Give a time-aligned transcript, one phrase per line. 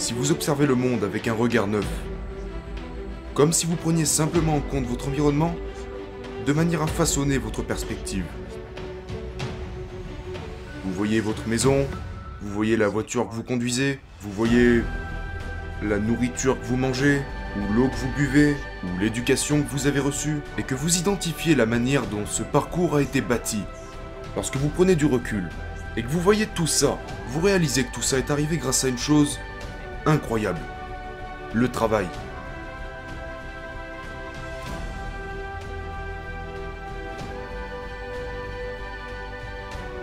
[0.00, 1.86] si vous observez le monde avec un regard neuf.
[3.34, 5.54] Comme si vous preniez simplement en compte votre environnement
[6.46, 8.24] de manière à façonner votre perspective.
[10.86, 11.86] Vous voyez votre maison,
[12.40, 14.82] vous voyez la voiture que vous conduisez, vous voyez
[15.82, 17.20] la nourriture que vous mangez,
[17.58, 21.54] ou l'eau que vous buvez, ou l'éducation que vous avez reçue, et que vous identifiez
[21.54, 23.58] la manière dont ce parcours a été bâti.
[24.34, 25.50] Lorsque vous prenez du recul,
[25.98, 28.88] et que vous voyez tout ça, vous réalisez que tout ça est arrivé grâce à
[28.88, 29.38] une chose
[30.06, 30.60] incroyable.
[31.52, 32.06] Le travail.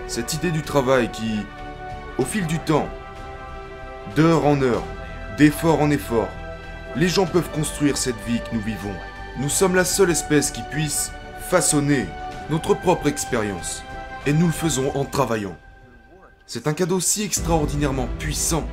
[0.08, 1.46] Cette idée du travail qui,
[2.18, 2.90] au fil du temps,
[4.16, 4.84] d'heure en heure,
[5.38, 6.30] d'effort en effort,
[6.96, 8.96] les gens peuvent construire cette vie que nous vivons.
[9.38, 11.12] Nous sommes la seule espèce qui puisse
[11.50, 12.08] façonner
[12.50, 13.84] notre propre expérience.
[14.26, 15.56] Et nous le faisons en travaillant.
[16.46, 18.68] C'est un cadeau si extraordinairement puissant.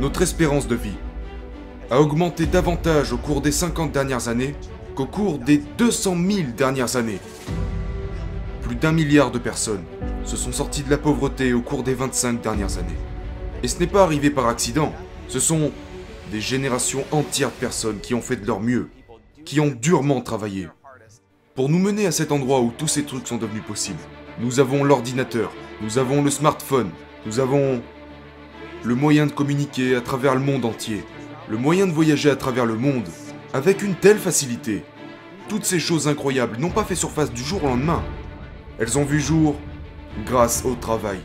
[0.00, 0.96] Notre espérance de vie
[1.90, 4.54] a augmenté davantage au cours des 50 dernières années
[4.94, 7.18] qu'au cours des 200 000 dernières années.
[8.62, 9.82] Plus d'un milliard de personnes
[10.24, 12.98] se sont sorties de la pauvreté au cours des 25 dernières années.
[13.64, 14.92] Et ce n'est pas arrivé par accident,
[15.26, 15.72] ce sont
[16.30, 18.90] des générations entières de personnes qui ont fait de leur mieux,
[19.44, 20.68] qui ont durement travaillé.
[21.56, 23.98] Pour nous mener à cet endroit où tous ces trucs sont devenus possibles,
[24.38, 26.90] nous avons l'ordinateur, nous avons le smartphone,
[27.26, 27.82] nous avons
[28.84, 31.04] le moyen de communiquer à travers le monde entier,
[31.48, 33.08] le moyen de voyager à travers le monde,
[33.52, 34.84] avec une telle facilité.
[35.48, 38.02] Toutes ces choses incroyables n'ont pas fait surface du jour au lendemain.
[38.78, 39.56] Elles ont vu jour
[40.24, 41.18] grâce au travail.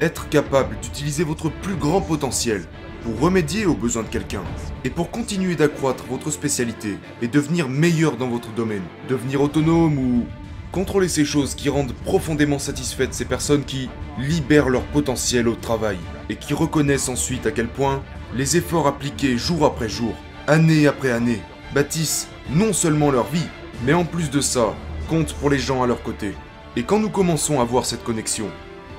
[0.00, 2.64] Être capable d'utiliser votre plus grand potentiel
[3.02, 4.42] pour remédier aux besoins de quelqu'un
[4.84, 10.26] et pour continuer d'accroître votre spécialité et devenir meilleur dans votre domaine, devenir autonome ou
[10.72, 15.98] contrôler ces choses qui rendent profondément satisfaites ces personnes qui libèrent leur potentiel au travail
[16.28, 18.02] et qui reconnaissent ensuite à quel point
[18.34, 20.14] les efforts appliqués jour après jour,
[20.46, 21.40] année après année,
[21.74, 23.46] bâtissent non seulement leur vie,
[23.84, 24.74] mais en plus de ça,
[25.08, 26.34] comptent pour les gens à leur côté.
[26.76, 28.48] Et quand nous commençons à voir cette connexion,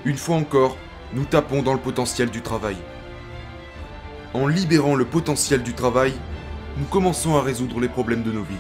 [0.06, 0.78] une fois encore,
[1.14, 2.78] nous tapons dans le potentiel du travail.
[4.34, 6.14] En libérant le potentiel du travail,
[6.78, 8.56] nous commençons à résoudre les problèmes de nos vies.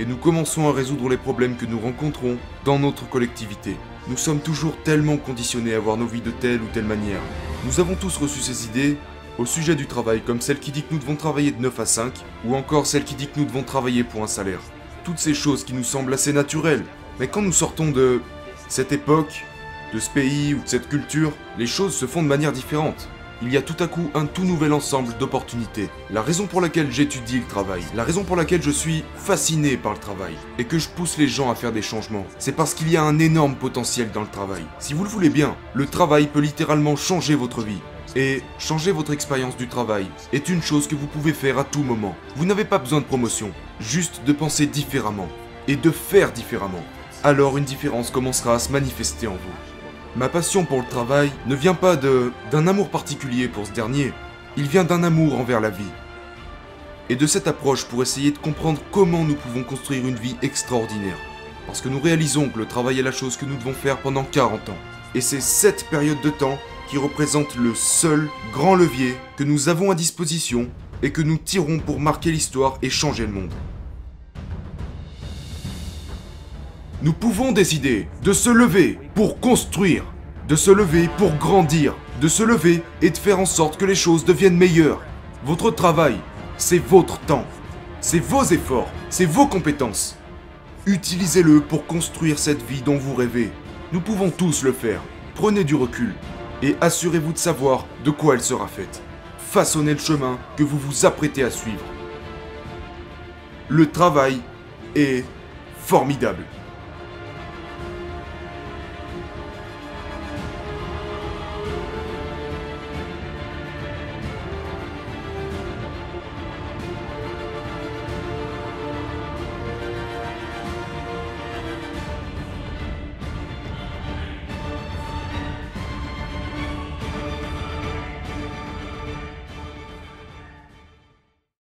[0.00, 3.76] Et nous commençons à résoudre les problèmes que nous rencontrons dans notre collectivité.
[4.06, 7.20] Nous sommes toujours tellement conditionnés à voir nos vies de telle ou telle manière.
[7.64, 8.96] Nous avons tous reçu ces idées
[9.38, 11.86] au sujet du travail, comme celle qui dit que nous devons travailler de 9 à
[11.86, 12.12] 5,
[12.44, 14.60] ou encore celle qui dit que nous devons travailler pour un salaire.
[15.02, 16.84] Toutes ces choses qui nous semblent assez naturelles.
[17.18, 18.22] Mais quand nous sortons de
[18.68, 19.44] cette époque,
[19.92, 23.08] de ce pays ou de cette culture, les choses se font de manière différente.
[23.40, 25.90] Il y a tout à coup un tout nouvel ensemble d'opportunités.
[26.10, 29.92] La raison pour laquelle j'étudie le travail, la raison pour laquelle je suis fasciné par
[29.92, 32.90] le travail, et que je pousse les gens à faire des changements, c'est parce qu'il
[32.90, 34.64] y a un énorme potentiel dans le travail.
[34.80, 37.80] Si vous le voulez bien, le travail peut littéralement changer votre vie.
[38.16, 41.84] Et changer votre expérience du travail est une chose que vous pouvez faire à tout
[41.84, 42.16] moment.
[42.34, 45.28] Vous n'avez pas besoin de promotion, juste de penser différemment
[45.68, 46.82] et de faire différemment.
[47.22, 49.77] Alors une différence commencera à se manifester en vous.
[50.16, 54.12] Ma passion pour le travail ne vient pas de d'un amour particulier pour ce dernier,
[54.56, 55.92] il vient d'un amour envers la vie.
[57.10, 61.16] Et de cette approche pour essayer de comprendre comment nous pouvons construire une vie extraordinaire.
[61.66, 64.24] Parce que nous réalisons que le travail est la chose que nous devons faire pendant
[64.24, 64.78] 40 ans.
[65.14, 66.58] Et c'est cette période de temps
[66.88, 70.68] qui représente le seul grand levier que nous avons à disposition
[71.02, 73.52] et que nous tirons pour marquer l'histoire et changer le monde.
[77.08, 80.04] Nous pouvons décider de se lever pour construire,
[80.46, 83.94] de se lever pour grandir, de se lever et de faire en sorte que les
[83.94, 85.00] choses deviennent meilleures.
[85.42, 86.16] Votre travail,
[86.58, 87.46] c'est votre temps,
[88.02, 90.18] c'est vos efforts, c'est vos compétences.
[90.84, 93.50] Utilisez-le pour construire cette vie dont vous rêvez.
[93.90, 95.00] Nous pouvons tous le faire.
[95.34, 96.12] Prenez du recul
[96.62, 99.00] et assurez-vous de savoir de quoi elle sera faite.
[99.38, 101.86] Façonnez le chemin que vous vous apprêtez à suivre.
[103.70, 104.42] Le travail
[104.94, 105.24] est
[105.78, 106.44] formidable.